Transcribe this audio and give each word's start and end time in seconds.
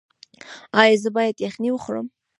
ایا 0.81 0.95
زه 1.03 1.09
باید 1.15 1.35
یخني 1.45 1.69
وخورم؟ 1.71 2.07